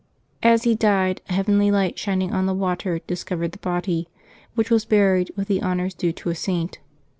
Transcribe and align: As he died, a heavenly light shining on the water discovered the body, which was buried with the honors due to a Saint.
As 0.41 0.63
he 0.63 0.73
died, 0.73 1.21
a 1.29 1.33
heavenly 1.33 1.69
light 1.69 1.99
shining 1.99 2.31
on 2.33 2.47
the 2.47 2.55
water 2.55 2.97
discovered 3.05 3.51
the 3.51 3.59
body, 3.59 4.07
which 4.55 4.71
was 4.71 4.83
buried 4.83 5.29
with 5.35 5.47
the 5.47 5.61
honors 5.61 5.93
due 5.93 6.11
to 6.13 6.29
a 6.29 6.33
Saint. 6.35 6.79